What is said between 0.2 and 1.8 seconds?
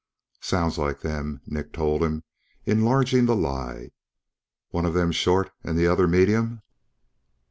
"Sounds like them," Nick